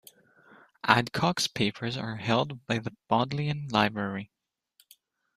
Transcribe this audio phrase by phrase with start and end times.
[0.83, 4.31] Adcock's papers are held by the Bodleian Library.